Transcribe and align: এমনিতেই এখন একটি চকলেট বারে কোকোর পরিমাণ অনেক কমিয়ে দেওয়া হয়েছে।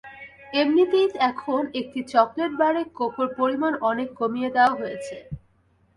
এমনিতেই 0.53 1.07
এখন 1.29 1.61
একটি 1.79 1.99
চকলেট 2.13 2.51
বারে 2.61 2.81
কোকোর 2.99 3.27
পরিমাণ 3.39 3.73
অনেক 3.89 4.09
কমিয়ে 4.19 4.49
দেওয়া 4.55 4.73
হয়েছে। 4.79 5.15